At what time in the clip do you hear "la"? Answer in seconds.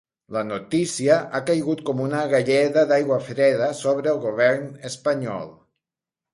0.35-0.41